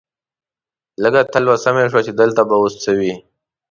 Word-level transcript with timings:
لږه 1.03 1.21
تلوسه 1.33 1.69
مې 1.75 1.83
شوه 1.91 2.01
چې 2.07 2.11
دلته 2.21 2.41
به 2.49 2.55
اوس 2.61 2.73
څه 2.83 2.91
وي. 2.97 3.13